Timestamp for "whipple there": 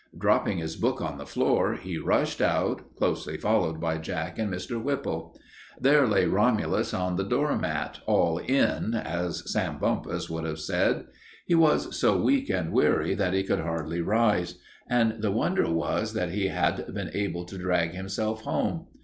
4.81-6.07